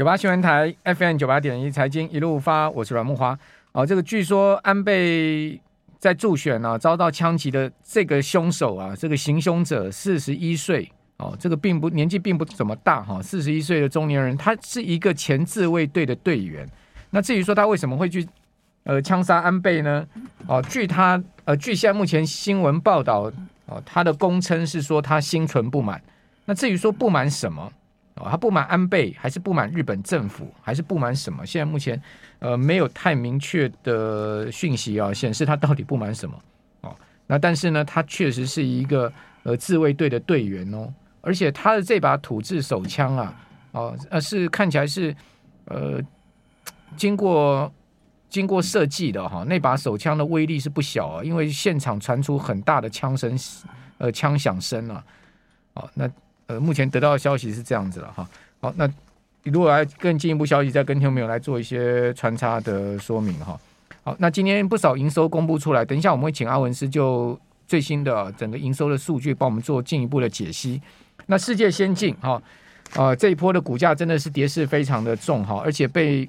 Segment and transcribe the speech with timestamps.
[0.00, 3.38] 九八新闻台 FM 九八点一财经一路发，我是阮木华。
[3.72, 5.60] 哦，这个据说安倍
[5.98, 16.66] 在助选啊，遭到枪击的这个凶手啊，这个行凶者四十一岁哦，这个并不年纪并不怎么大哈，四十一岁的中年人，他是一个前自卫队的队员。
[17.10, 18.26] 那至于说他为什么会去
[18.84, 20.06] 呃枪杀安倍呢？
[20.46, 23.30] 哦，据他呃据现在目前新闻报道
[23.66, 26.02] 哦，他的供称是说他心存不满。
[26.46, 27.70] 那至于说不满什么？
[28.16, 31.46] 哦他不满安倍，还是不满日本政府，还是不满什么？
[31.46, 32.00] 现在目前，
[32.40, 36.36] 呃，没有太明确的讯息啊，显示他到底不满什么
[36.82, 36.94] 哦。
[37.26, 39.10] 那但是呢，他确实是一个
[39.44, 40.92] 呃自卫队的队员哦，
[41.22, 43.34] 而且他的这把土制手枪啊，
[43.72, 45.14] 哦，呃，是看起来是
[45.66, 46.00] 呃
[46.96, 47.72] 经过
[48.28, 53.38] 经过设计的哈、那把手枪的威力是不小啊，因为现场传出很大的枪声，
[53.98, 55.04] 呃，枪响声啊，
[55.74, 56.10] 哦，那。
[56.50, 58.28] 呃，目前得到的消息是这样子了哈。
[58.60, 58.90] 好，那
[59.44, 63.56] 如果来更进一步消息，再跟听众朋友来做一些穿插的说明哈。
[64.02, 70.82] 好，那今天不少营收公布出来，等一下我们会请阿文师就最新的整个营收的数据帮我们做进一步的解析。
[71.26, 72.42] 那世界先进哈，
[72.96, 76.28] 呃，这一波的股价真的是跌势非常的重哈，而且被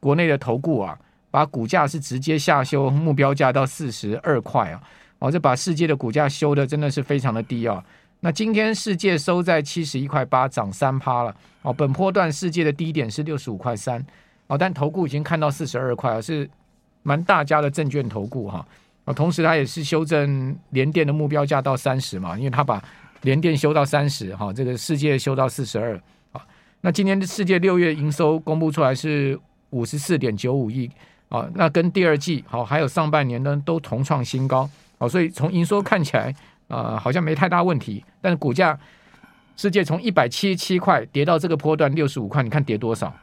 [0.00, 0.98] 国内的投顾啊，
[1.30, 4.82] 把股价是直接下修目标价到四十二块啊，
[5.18, 7.82] 哦，这把世界的股价修的真的是非常的低啊。
[8.24, 11.72] 那今天世界收在七十一块八，涨三趴了哦。
[11.72, 14.00] 本波段世界的低点是六十五块三
[14.46, 16.48] 哦，但投顾已经看到四十二块，是
[17.02, 18.64] 蛮大家的证券投顾哈。
[19.06, 22.80] 啊，同时它也是修正联电的目标价到三十嘛，因为它把
[23.22, 26.40] 联电修到三十哈，这个世界修到四十二啊。
[26.82, 29.36] 那今天的世界六月营收公布出来是
[29.70, 30.88] 五十四点九五亿
[31.28, 36.32] 啊，那跟第二季好还有上半年呢都同创新高哦，所以从营收看起来。
[36.72, 38.78] 呃，好像没太大问题，但是股价
[39.58, 43.14] 世界从一百七十七块跌到这个波段六十五块，你看跌多少？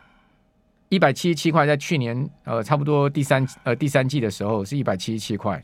[0.89, 5.63] 一百七十七块在去年呃差不多第三呃第三季的时候是一百七十七块，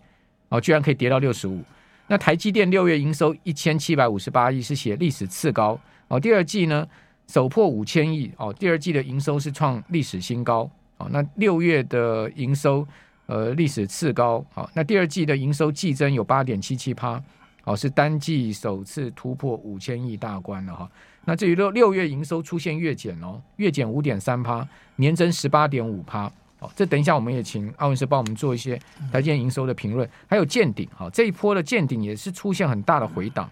[0.50, 1.64] 哦，居然可以跌到六十五。
[2.08, 6.88] 那台积电六月营收一千七百五十八亿是写历史次高哦，第二季呢
[7.28, 10.68] 首破五千亿哦，第二季的营收是创历史新高
[10.98, 12.88] 哦，那六月的营收
[13.28, 17.22] 呃历史次高好，那第二季的营收季增有八点七七趴。
[17.66, 20.90] 哦，是单季首次突破五千亿大关了哈。
[21.26, 24.66] 那至于六六月营收出现月减哦，月减五点三趴，
[24.96, 26.32] 年增十八点五趴。
[26.60, 28.80] 哦，这等一下我们也请阿文师帮我们做一些
[29.12, 30.10] 台积电营收的评论。
[30.28, 33.50] 还有见顶，哈，这一波的见顶也是出现很大的回档。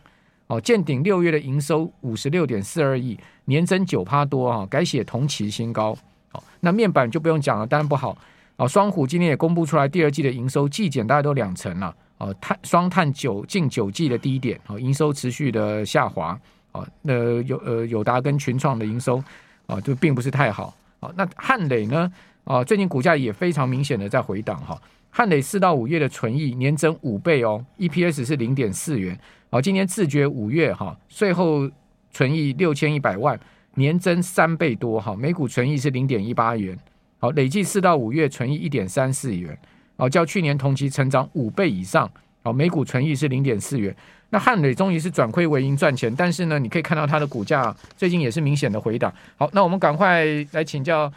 [0.47, 5.97] 哦，见顶六月的营收五十六点四二亿，年增九趴多啊，改写同期新高。
[6.33, 8.15] 哦，那面板就不用讲了，当然不好。
[8.57, 11.95] 哦，双虎今天也公布出来第二季的营收季减大概都两成了。
[12.23, 16.39] 哦，碳双碳九近九季的低点，哦，营收持续的下滑，
[16.71, 19.21] 哦，那有呃友达跟群创的营收，
[19.65, 22.09] 啊，就并不是太好，哦，那汉磊呢，
[22.45, 29.19] 啊，最近股价也非常明显的在回档，哈，汉磊四到五月的存益年增五倍哦，EPS 是零点四元，
[29.49, 31.69] 哦，今年自觉五月哈税后
[32.09, 33.37] 存益六千一百万，
[33.73, 36.79] 年增三倍多，哈，每股存益是零点一八元，
[37.19, 39.57] 好，累计四到五月存益一点三四元。
[40.03, 42.09] 哦，较去年同期成长五倍以上，
[42.43, 43.95] 哦，每股纯益是零点四元。
[44.31, 49.13] 那汉磊终于是转亏为盈赚钱，但是呢，你可以看到它的股价最近也是明显的回档。
[49.37, 51.09] 好，那我们赶快来请教，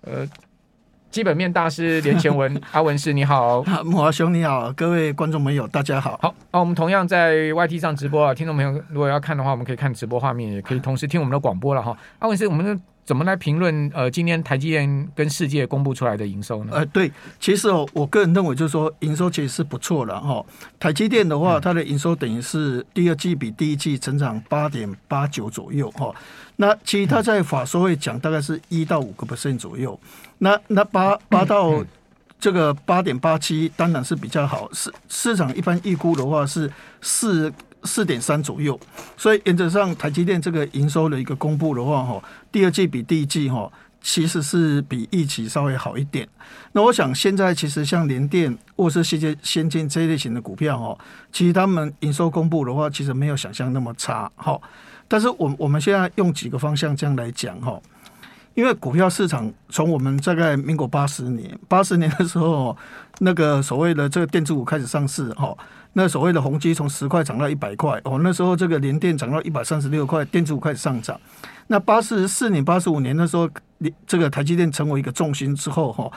[0.00, 0.26] 呃，
[1.08, 6.18] 基本面大师连前文 阿文师，你好，木华兄你好，各位观众朋友大家好。
[6.20, 11.96] 好，那我们同样在 YT 上直播啊，听众朋友如果要看的话，我们可以看直播画面，也可以同时听我们的广播了哈。
[12.18, 12.82] 阿文师，我们的。
[13.04, 16.72] 怎么来评论呃，今天台积电跟世界公布出来的营收呢？
[16.76, 20.44] 呃，对，其实哦，我个人认为就是说营收其实是不错的哈。
[20.78, 26.14] 台积电的话，它的营收等于是第二季比第一季成长八点八九左右哈。
[26.56, 29.98] 那其实它在法说会讲大概是一到五个 percent 左右。
[30.38, 31.84] 那那八八到
[32.38, 34.68] 这个八点八七当然是比较好。
[34.72, 36.70] 市市场一般预估的话是
[37.00, 37.52] 四。
[37.84, 38.78] 四点三左右，
[39.16, 43.70] 所以原则上台积电这个营收的一个公布的话，哈，第二季比第一季哈，
[44.00, 46.28] 其实是比预期稍微好一点。
[46.72, 50.98] 那我想现在其实像联电或是世界先进这一类型的股票哈，
[51.32, 54.60] 其实他们营收公布的话，其实没有想象那么差哈。
[55.08, 57.78] 但是我我们现在用几个方向这样来讲哈，
[58.54, 62.76] 因为股票市场从我们大概民国八十年八十年的时候，
[63.20, 65.56] 那个所谓的这个电子股开始上市哈。
[65.94, 71.20] 那所谓的宏基从十块涨到一百块哦，那时候这个联电涨到一百三十六块，电子股开始上涨。
[71.66, 73.46] 那八十四年、八十五年那时候，
[74.06, 76.10] 这个台积电成为一个重心之后哈，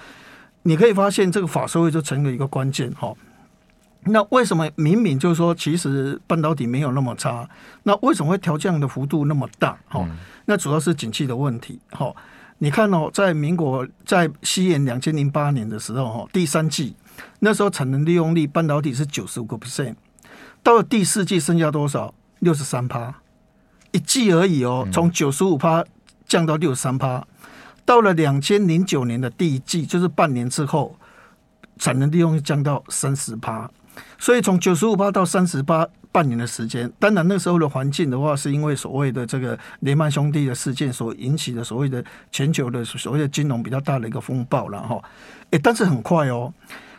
[0.64, 3.14] 你可以发现这个法说会就成了一个关键哈。
[4.06, 7.50] 那为什么明明就是说其实半导体没有那么差，
[7.84, 9.78] 那为什么会调降的幅度那么大？
[9.88, 10.07] 哈，
[10.46, 12.13] 那主要是景气的问题哈。
[12.60, 16.96] 你看哦，在民国在西元两千零八年的时候，哈，第三季
[17.40, 19.96] 那时候产能利用率半导体是九十五个 percent，
[20.63, 22.13] 到了第四季剩下多少？
[22.40, 23.16] 六十三趴，
[23.92, 25.84] 一季而已哦，从九十五趴
[26.28, 27.25] 降到六十三趴。
[27.86, 30.96] 到了两千零九年的第一季，就是半年之后，
[31.78, 33.69] 产能利用率降到三十趴。
[34.18, 35.88] 所以从九十五趴到三十八。
[36.12, 42.01] 半年的时间，当然那时候的环境的话，是因为所谓的这个雷曼兄弟的事件所引起的所谓的
[42.31, 44.97] 全球的所谓的金融比较大的一个风暴了哈。
[45.51, 46.53] 诶，但是很快哦，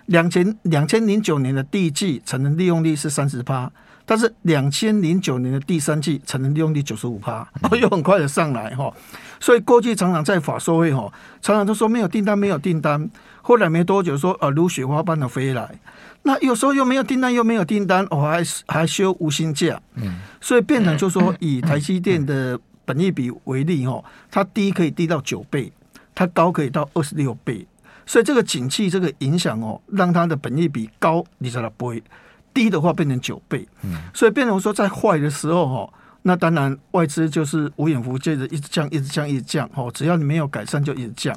[0.04, 3.72] 两千两千零九年的第一季产能利用率是三十趴，
[4.04, 7.48] 但是两千零九年的第三季产能利用率九十五趴，
[7.80, 8.92] 又很快的上来哈。
[9.40, 11.10] 所以过去常常在法说会哈，
[11.40, 13.10] 常常都说没有订单，没有订单，
[13.46, 15.78] 后来没多久说呃，如雪花般的飞来。
[16.24, 25.72] 那有时候又没有订单，又没有订单，我、哦、还还休无薪假，嗯，所以变成就说以台积电的本益比为例哦，它低可以低到九倍，
[26.12, 27.64] 它高可以到二十六倍，
[28.04, 32.02] 所以这个景气这个影响哦，让它的本益比高，你知道不会
[32.52, 35.92] 低的话变成九倍，嗯，所以变成说在坏的时候哦，
[36.22, 41.32] 那当然外资就是无远弗届的一直降，一直降，一直降哦，只要你没有改善就一直降，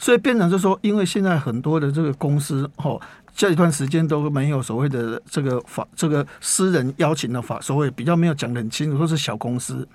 [0.00, 3.00] 所以变成就说，因为现在很多的这个公司哦。
[3.32, 9.88] 这一段时间都没有所谓的这个法，这个私人邀请的法，所谓比较没有讲得很清楚，都是小公司、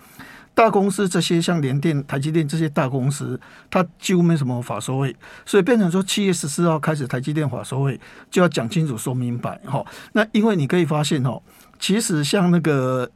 [0.55, 5.15] 大公司这些像联电、台积电这些大公司，它几乎没什么法说会，
[5.45, 7.99] 所以变成说七月十四号开始台积电法说会
[8.31, 9.85] 就要讲清楚、说明白哈。
[10.13, 11.39] 那因为你可以发现哦，
[11.77, 13.07] 其实像那个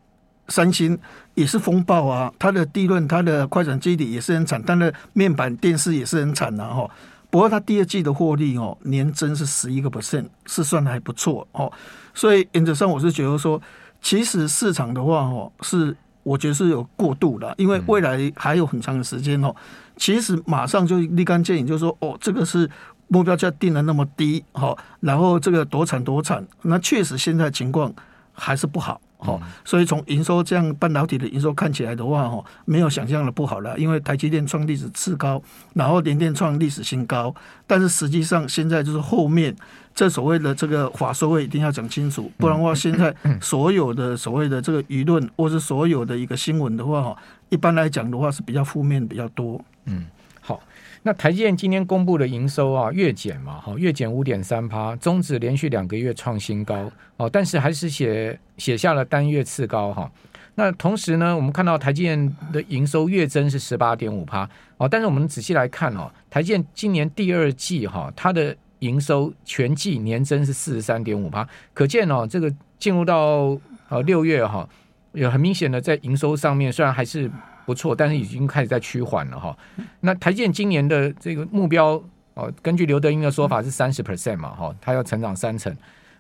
[0.50, 1.00] 三星
[1.36, 6.90] 也是风暴啊，它的地润、它的快闪基底也是很惨，它的面板电视也是很惨的哈。
[7.30, 11.72] 不过它第二季的获利哦，年增是十一个 percent，是算的还不错哦。
[12.13, 13.62] 所以原则上我是觉得说，
[14.01, 19.56] 其实市场的话哦，是我觉得是有过度的，因为未来还有很长的时间哦。
[19.95, 22.68] 其实马上就立竿见影，就说哦，这个是
[23.10, 27.94] 目标价定的那么低哈，然后这个多惨多惨，那确实现在情况
[28.34, 29.00] 还是不好。
[29.21, 33.77] 好，所以从营收这样半导体的营收看起来的话，哦，没有想象的不好了。
[33.77, 35.42] 因为台积电创历史次高，
[35.74, 37.36] 然后联电创历史新高，
[37.68, 39.54] 但是实际上现在就是后面
[39.94, 47.18] 这所谓的这个法说会一定要讲清楚，不然的话，现在所有的所谓的这个舆论或是所有的一个新闻的话，哈，
[47.50, 49.62] 一般来讲的话是比较负面比较多。
[49.83, 50.06] 嗯。
[50.50, 50.60] 好
[51.04, 60.12] 那台积电今天公布的营收啊，月减嘛，哈，月减五点三趴，终止连续两个月创新高，哦，但是还是写写下了单月次高哈。
[60.56, 73.56] 那同时呢，我们看到台积电的营收月增是十八点五趴，哦，但是我们仔细来看哦，台积电今年第二季哈，它的营收全季年增是四十三点五趴，可见哦，这个进入到
[73.90, 74.68] 呃六月哈，
[75.12, 77.30] 有很明显的在营收上面虽然还是。
[77.69, 79.56] 不错，但是已经开始在趋缓了哈。
[80.00, 82.01] 那台积电今年的这个目标
[82.33, 85.71] 哦，根据刘德英的说法是三十 percent 嘛哈，它要成长三成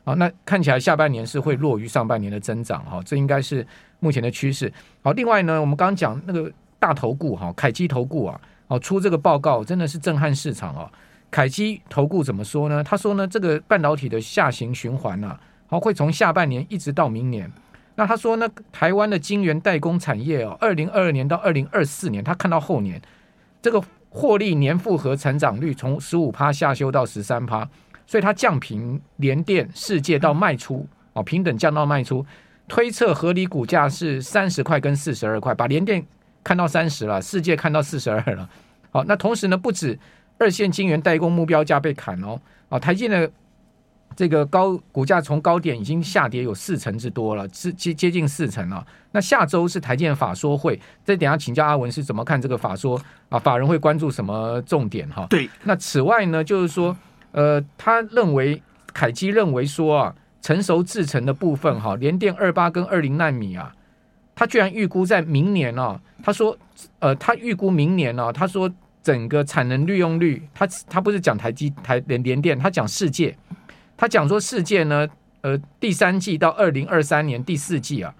[0.03, 0.13] 啊。
[0.13, 3.65] 那看起来下半年是会弱于上半年的增长哈，这应该是
[3.99, 4.71] 目前的趋势。
[5.01, 10.91] 好，另外呢，我们刚刚讲那个大投顾哈，凯基投顾啊，哦出这个报告真的是震撼市场啊。
[11.31, 12.83] 凯基投顾怎么说呢？
[12.83, 15.35] 他说呢，这个半导体的下行循环呢，
[15.65, 17.51] 好会从下半年一直到明年。
[17.99, 23.01] 那他说呢，台湾的晶圆代工产业哦，二零二二年到二零二四年，他看到后年
[23.61, 27.69] 这个获利年复合成长率从十五趴下修到十三趴，
[28.07, 32.25] 所以他降平联电、世界到卖出哦，平等降到卖出，
[32.69, 36.01] 推测合理股价是三十块跟四十二块，把联电
[36.41, 38.49] 看到三十了，世界看到四十二了。
[38.91, 39.99] 好，那同时呢，不止
[40.37, 42.39] 二线晶圆代工目标价被砍哦，
[42.69, 43.27] 啊，台积呢。
[44.15, 48.85] 这个高股价从高点已经下跌有四成之多了，是接接近四成了。
[49.11, 52.99] 那下周是台建法说会，再等下请教阿文是怎么看这个法说
[53.29, 53.39] 啊？
[53.39, 55.25] 法人会关注什么重点哈？
[55.29, 55.49] 对。
[55.63, 56.95] 那此外呢，就是说，
[57.31, 58.61] 呃，他认为
[58.93, 63.73] 凯基认为说啊，成熟制成的部分哈，联电二八跟二零纳米啊，
[64.35, 66.57] 他居然预估在明年啊，他说，
[66.99, 68.69] 呃，他预估明年啊，他说
[69.01, 73.35] 整个产能利用率，他他不是讲台积台联联电，他讲世界。
[73.99, 75.05] 他讲说，世界呢，
[75.41, 78.15] 呃，第三季到二零二三年第四季啊，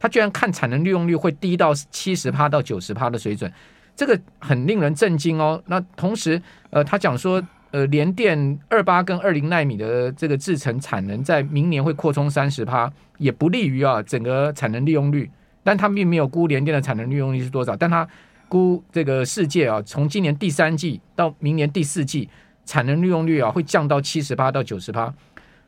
[0.00, 3.52] 他居然看产能利用率会低到七十趴到九十趴的水准，
[3.94, 5.62] 这个很令人震惊哦。
[5.66, 6.40] 那同时，
[6.70, 15.30] 呃，他讲说，呃，联电二八跟二零奈米的这个制程产能在明年会扩充三十趴，也不利于啊整个产能利用率。
[15.62, 18.08] 但他并没有估联电的产能利用率是多少，但他
[18.48, 22.30] 估这个世界啊，从今年第三季到明年第四季。
[22.64, 25.12] 产能利用率啊会降到七十八到九十八，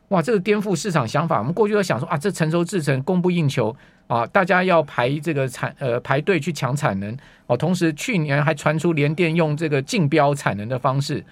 [0.09, 1.39] 哇，这个颠覆市场想法。
[1.39, 3.75] 我们过去都想说啊，这成熟制程供不应求
[4.07, 7.57] 啊，大家要排这个产呃排队去抢产能哦。
[7.57, 11.25] 同时去年还传出联电用这个竞标产能的方式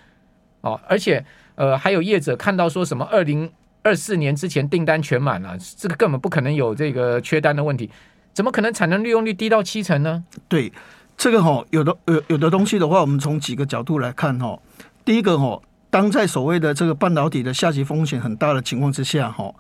[0.63, 3.51] 哦，而且呃还有业者看到说什么二零
[3.83, 7.91] 二四年之前订单全满了，这个根本不可能有这个缺单的问题，
[8.33, 10.25] 怎么可能产能利用率低到七成呢？
[10.49, 10.73] 对，
[11.17, 14.59] 这个哈有的有有的东西的话，我们从几个角度来看哈，
[15.05, 15.61] 第一个哈。
[15.91, 19.55] 当在所谓的这个半导体的下行风险很大的情况之下，哈，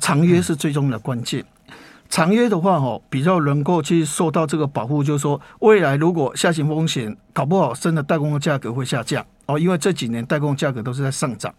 [0.00, 1.44] 长约是最终的关键。
[2.08, 11.54] 长约的话，哈，比较能够去受到这个保护，就是说，未来如果下行风险搞不好，真的代工的价格会下降哦，因为这几年代工价格都是在上涨。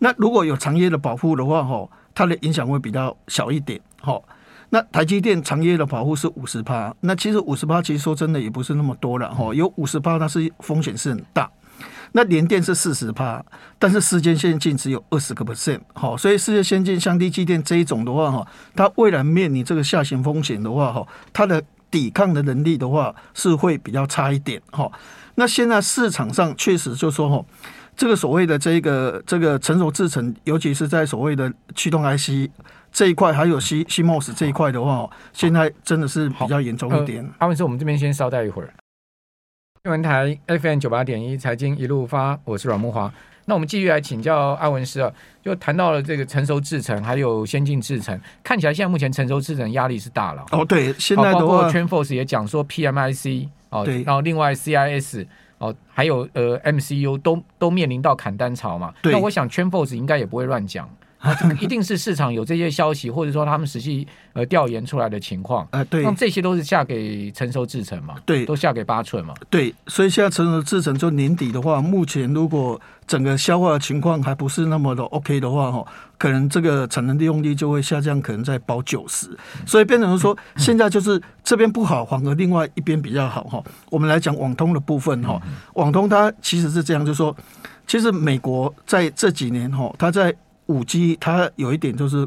[0.00, 3.80] 那如果有长约的保护的话，哈，它的影响会比较小一点。
[4.02, 4.20] 哈，
[4.68, 11.50] 那台积电长约的保护是五十趴，那其实五十趴其实说真的也不是那么多了，哈，有五十趴，它是风险是很大。
[12.12, 13.44] 那联电是四十趴，
[13.78, 24.90] 但是世界先进只有二十个 percent，好，所以世界先进、相对积电这一种的话，哈，它未来面临这个下行风险的话，哈，它的抵抗的能力的话是会比较差一点，哈。
[25.34, 27.44] 那现在市场上确实就说，哈，
[27.96, 32.50] 这个所谓的这个这个成熟制程，尤其是在所谓的驱动 IC
[32.90, 37.22] 这一块，还有 C CMOS 这一块的话，现在真的是比较严重一点。
[37.22, 38.72] 呃、阿文师，我们这边先稍待一会儿。
[39.88, 43.10] 新闻台 FM 九八点一财经一路发，我是阮慕华。
[43.46, 45.10] 那我们继续来请教阿文师啊，
[45.42, 50.44] 就谈到了这个成熟制程，还有先进制程，看起来现在目前成熟制程压力是大了。
[50.50, 55.26] 哦，对，现在包括 TrendForce 也讲说 PMIC 哦，对，然后另外 CIS
[55.56, 58.92] 哦，还有呃 MCU 都都面临到砍单潮嘛。
[59.00, 60.86] 对，那我想 TrendForce 应该也不会乱讲。
[61.18, 65.66] 啊，一定是市场有这些消息，或者说他们实际呃调研出来的情况。
[65.72, 68.14] 呃，对，那这些都是下给成熟制程嘛？
[68.24, 69.34] 对，都下给八寸嘛？
[69.50, 75.84] 对，所以现在成熟制程就年底的话，目前如果整个消化的情况还不是那么的 OK 的话，哈，
[76.16, 79.28] 可能这个产能利用率就会下降，可能在保九十。
[79.66, 83.60] 所以变成说，现在就是这边不好，反而另外一边比较好哈。
[83.90, 85.40] 我们来讲网通的部分哈，
[85.74, 87.34] 网通它其实是这样，就是说，
[87.88, 90.32] 其实美国在这几年哈，它在
[90.68, 92.26] 五 G 它有一点就是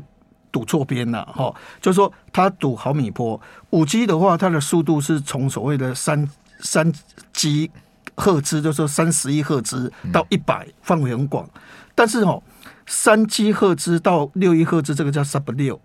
[0.52, 3.40] 赌错边了哈，就是说它赌毫米波。
[3.72, 6.30] 五 G 的话，它的速度是从所谓的三
[6.60, 6.92] 三
[7.34, 7.72] G
[8.16, 11.50] 赫兹，就是说三十一赫兹到一百，范围很广。
[11.96, 12.44] 但是哦，
[12.86, 15.80] 三 G 赫兹到六一赫兹，这个叫 Sub 六。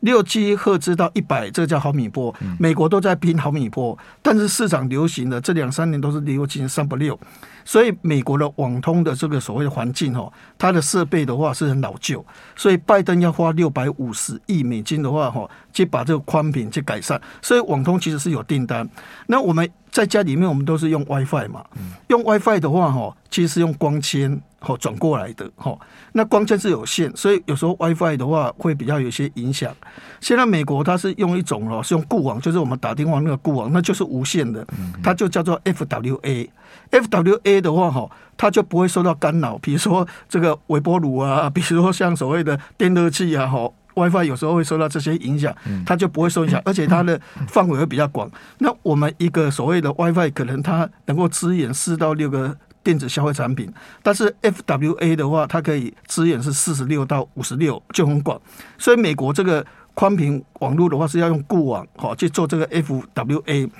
[0.00, 2.34] 六 G 赫兹到一百，这个叫毫米波。
[2.58, 7.18] 美国都在拼毫米波，但是市场流行的这两三年都是流行三不六。
[7.64, 12.24] 所以美国的网通的这个所谓的环境哦，它的设备的话是很老旧，
[12.56, 17.20] 所以拜登要花六百五十亿美金的话哈，去把这个宽频去改善。
[17.42, 18.88] 所以网通其实是有订单。
[19.26, 21.64] 那我们在家里面，我们都是用 WiFi 嘛，
[22.08, 25.76] 用 WiFi 的话哈，其实是用光纤哦转过来的哈。
[26.12, 29.74] 那光纤是有限，所以有时候 WiFi 的话会比较有些影响。
[30.20, 34.66] 现在美国它是用一种哦，是用固网，就是我们打电话那个固网，那就是无线的，
[35.02, 36.48] 它就叫做 FWA。
[36.90, 39.56] FWA 的话，哈，它就不会受到干扰。
[39.58, 45.54] 比如说这个微波炉啊，比如说像所谓的电热器啊，哈，WiFi 有时候会受到这些影响，
[45.86, 48.28] 它就不会受影响，而且它的范围会比较广。
[48.58, 53.72] 那我们一个所谓的 WiFi，可能它能够支援四到六个电子消费产品，
[54.02, 58.40] 但是 FWA 的话，它可以支援是四十六到五十六，就很广。
[58.78, 63.70] 所以美国这个宽频网络的话，是要用固网，哈，去做这个 FWA。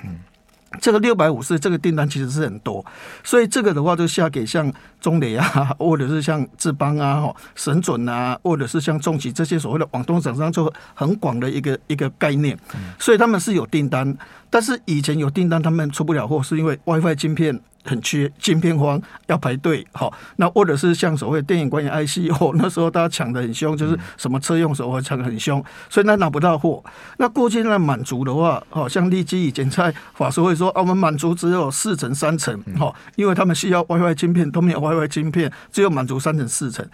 [0.81, 2.85] 这个六百五十这个订单其实是很多，
[3.25, 5.45] 所以这个的话就下给像中磊啊，
[5.81, 12.57] 或者是像智邦啊、神准啊，或者是像重启这些所谓的网通厂商，就很广的一个一个概念，
[13.01, 14.17] 所以他们是有订单，
[14.49, 17.61] 但是以前有订单他们出不了货，是因为 WiFi 晶片。
[17.85, 26.83] 很缺晶片荒，要排队，好，那或者是像所谓电影观影 IC 哦，那时候大家抢的很凶，就是什么车用手环抢的很凶，所以那拿不到货。
[27.17, 36.87] 那过去那满足的话，好像立基以前在法说会说，啊，我们满足只有四成三成，好，因为他们需要 WiFi 晶片，都没有 WiFi 晶片，只有满足三成四成。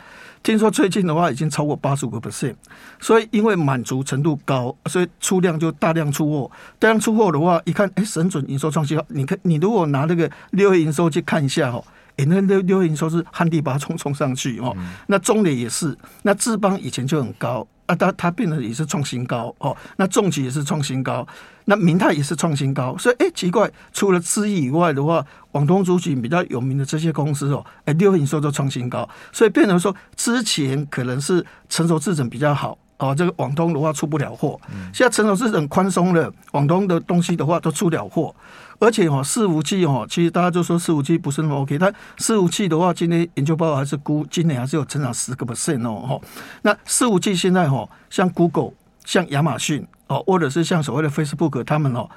[0.46, 2.54] 听说最近的话已经超过八十五个 percent，
[3.00, 6.48] 所以因为满足程度高，所以出量就大量出货。
[6.78, 9.04] 大量出货的话，一看，哎，神准营收创新高。
[9.08, 11.82] 你看，你如果拿那个六月营收去看一下哈，
[12.16, 14.76] 哎，那六六月营收是旱地拔葱冲上去哦。
[15.06, 17.66] 那中磊也是，那智邦以前就很高。
[17.86, 21.24] 啊，它它变得也是创新高哦，那重疾也是创新高，
[21.66, 34.60] 那明泰也是创新高，所以哎、欸，奇怪，除了智易以外的话，网通族群比较有名的这些公司哦，哎、欸，六月营收都创新高，所以变成说之前可能是成熟制程比较好哦，这个网通的话出不了货，
[34.92, 38.34] 现在成熟制程宽松了，网通的东西的话都出了货，
[38.78, 41.78] 而且哈，四五 G 哈，其实大家就说四五 G 不是那么 OK。
[41.78, 46.20] 它四五 G 的话，今天研究报告还是估今年还是有成长十个 percent 哦哈。
[46.62, 48.72] 那四五 G 现在哈，像 Google、
[49.04, 52.08] 像亚马逊哦，或者是像所谓的 Facebook，他们哦。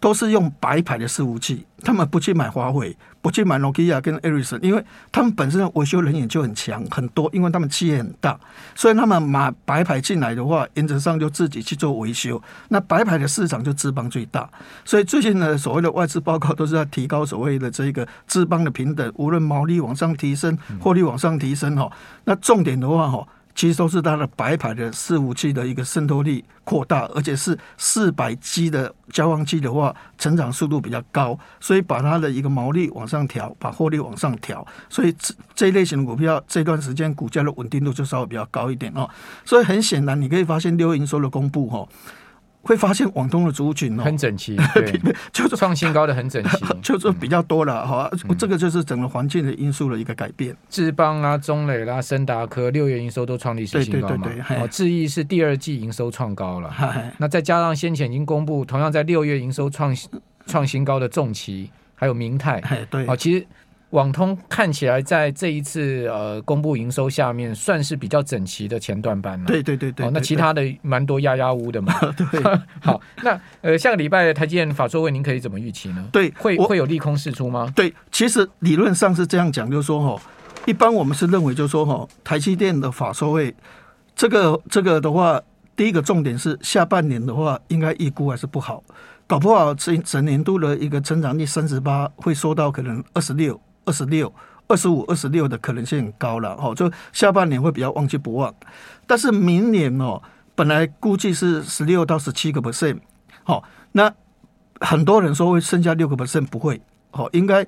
[0.00, 8.38] 都是用白牌的伺服器，他们不去买华为，不去买诺基亚跟艾瑞森，因为他们本身的维修人员就很强很多，因为他们企业很大，
[8.74, 12.40] 所以他们买白牌进来的话，原则上就自己去做维修。
[12.68, 14.48] 那白牌的市场就资邦最大，
[14.84, 21.90] 所以最近呢所谓的外资报告都是要提高所谓的这个资邦的平等，无论毛利往上提升，获利往上提升哈。
[22.24, 23.26] 那重点的话哈。
[23.54, 39.08] 其实都是它的白牌的四五 G 的一个渗透力扩大，而且是四百 G 的交换机的话，成长速度比较高，所以把它的一个毛利往上调，把获利往上调，所以这这一类型的股票这段时间股价的稳定度就稍微比较高一点哦。
[39.44, 41.86] 所以很显然，你可以发现六月营收的公布哈。
[42.64, 45.00] 会发现广东的族群哦，很整齐， 对，
[45.32, 48.10] 就是创新高的很整齐， 就是比较多了哈。
[48.38, 50.56] 这个就是整个环境的因素的一个改变。
[50.68, 54.28] 智邦啊、中磊啦、森达科六月营收都创历史新高嘛。
[54.60, 56.74] 哦，智易是第二季营收创高了。
[57.18, 59.94] 那再加上先前已经公布，同样在六月营收创
[60.46, 62.60] 创新高的重骑，还有明泰。
[62.90, 63.46] 对，哦，其实。
[63.90, 69.46] 网通看起来在这一次呃公布营收下面算是比较整齐的前段班了。
[69.46, 70.04] 对对对对。
[70.04, 71.94] 哦，那其他的蛮多压压乌的嘛。
[72.16, 72.42] 对。
[72.80, 76.04] 好，那呃下个礼拜台积电法说会，您可以怎么预期呢？
[76.10, 77.72] 对，会会有利空释出吗？
[77.76, 80.22] 对，其实理论上是这样讲，就是说哈，
[80.66, 83.54] 一般我们是认为就是说哈，台积电的法说会
[84.16, 85.40] 这个这个的话，
[85.76, 88.82] 第一个重点是下半年的话，应该预估还是不好，
[89.28, 93.60] 搞不好整整年度的一个成长率三十八会缩到可能二十六。
[93.84, 94.32] 二十六、
[94.66, 98.54] 二十五、二十六的可能性很高了，哦，就下半年会比较旺季不旺，
[99.06, 100.22] 但是明年哦，
[100.54, 102.98] 本来估计是十六到十七个 percent，
[103.42, 103.62] 好，
[103.92, 104.12] 那
[104.80, 106.80] 很多人说会剩下六个 percent 不会，
[107.12, 107.66] 哦，应该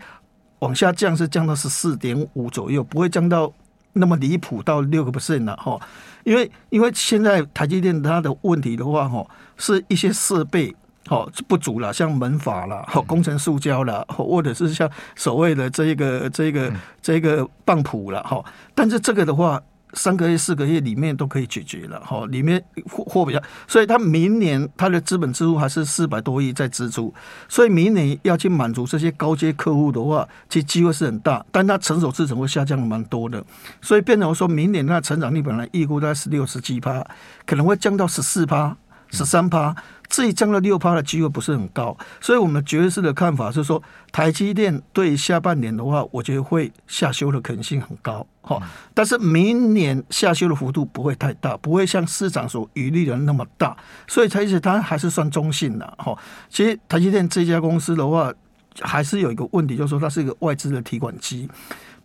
[0.61, 3.53] 往下降是降到十四点五左右，不会降到
[3.93, 5.79] 那么离谱到六个 percent 了，哈，
[6.25, 10.75] 因为因为现在台积电它的问题的话，哈，是一些设备。
[11.07, 18.45] 好不足了，像门法了，好工程塑胶了，或者是像所谓的这个这个这个棒谱了，哈。
[18.75, 22.27] 但是这个的话，三个月四个月里面都可以解决了，哈。
[22.27, 27.15] 里面货货比较，所以他明年他的资本支出还是四百多亿在支出，
[27.49, 33.43] 所以明年要去满足这些高阶客户的话，其实机会是很大，但它成熟制程会下降蛮多的，
[33.81, 37.07] 所以变成说明年它成长率本来预估在十六十七趴，
[37.47, 38.77] 可能会降到十四趴。
[39.11, 39.75] 十三趴，
[40.09, 48.61] 自己降了六趴的机会不是很高，所以我们爵士的看法是说，台积电对下半年的话，我觉得会下修的可能性很高，哈。
[48.93, 56.17] 但是明年下修的幅度不会太大，不会像市场所预虑的那么大，所以台积电它还是算中性的，哈。
[56.49, 58.33] 其实台积电这家公司的话，
[58.81, 61.49] 还是有一个问题，就是说它是一个外资的提款机。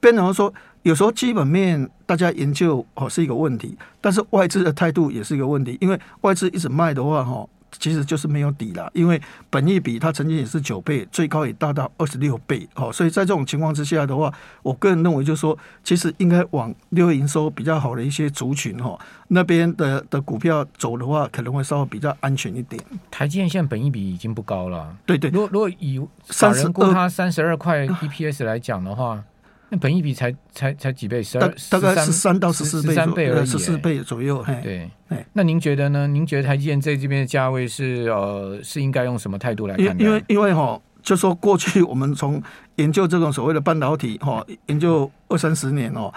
[0.01, 7.47] 变成说，有时候基本面大家研究哦是一个问题，但是外资的态度也是一个问题，因为外资一直卖的话哈，
[7.79, 8.89] 其实就是没有底了。
[8.95, 14.33] 因为本益比它曾经也是九倍，最高也达到二十六倍哦，所以在这种情况之下的话，
[14.63, 22.83] 我个人认为就是说，其实应该往六月营收比较好的一些族群哈那边的的股票走的话，可能会稍微比较安全一点。
[23.11, 29.23] 台积电现在本益比已经不高了，对对，如果如果以法人估它三十二块 EPS 来讲的话。
[29.71, 31.23] 那本益比才才才几倍？
[31.23, 34.45] 十二大概十三到十四倍，十三倍而已，十四倍左右。
[34.61, 34.87] 对，
[35.33, 36.05] 那您觉得呢？
[36.07, 39.99] 您觉得台积电在这边的价位是呃是应该用什么态度来看？
[39.99, 42.43] 因为因为哈，就说过去我们从
[42.75, 46.13] 研究这种所谓的半导体哈，研究二三十年哦，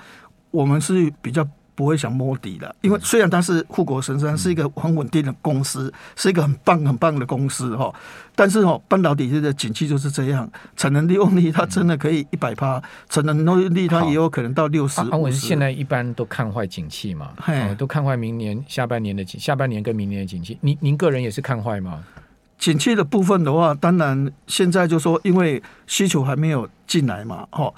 [0.50, 1.48] 我们是比较。
[1.74, 7.92] 不会想摸底的，因为虽然它是护国神山，是一个很稳定的公司，是一个很棒很棒的公司哈，
[8.36, 15.00] 但是哦，半导体这个景气就是这样，产能利用率它真的可以一百趴，产能利用率它也有可能到六十。
[15.00, 17.32] 啊，我们现在一般都看坏景气嘛，
[17.76, 22.04] 都看坏明年下半年的景，下半年跟明年的景气，您您个人也是看坏吗？
[22.56, 27.72] 景气的部分的话，当然现在就说因为需求还没有进来嘛，哈。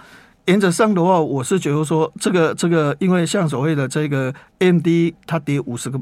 [0.46, 4.86] 原则上的话，我是觉得说，这个这个，因为像所谓的这个 AMD，
[5.26, 6.00] 它跌五十个，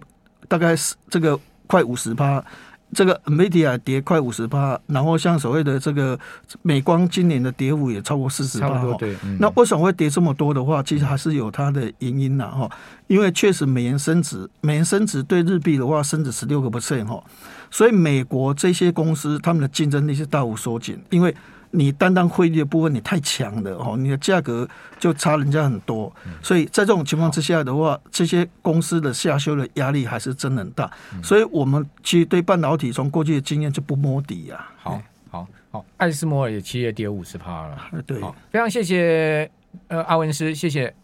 [0.49, 2.45] 大概是这个快五十趴，
[2.93, 6.19] 这个 media 跌快五十趴，然后像所谓的这个
[6.61, 8.85] 美光今年的跌幅也超过四十趴。
[8.99, 12.71] 对，嗯、那为什么会跌这么多的话，其实还是有它的原因呐哈。
[13.07, 17.25] 因为确实美元升值，美元升值对日币的话升值十六个 percent 哈，
[17.71, 21.35] 所以美国这些公司他们的竞争力是大幅缩减，因为。
[21.77, 24.67] 你单单汇率的部分你太强了哦，你的价格
[24.99, 30.89] 就差人家很多，所以在这种情况之下的话，这些公司的下修的压力还是真的很大，
[31.23, 34.65] 所以我们其实对半导体从过去的经验就不摸底呀。
[34.77, 37.77] 好，好，好，爱斯摩尔也七月跌五十趴了。
[38.07, 38.21] 对，
[38.53, 39.51] 非常谢谢
[39.89, 40.95] 呃阿文师，谢谢。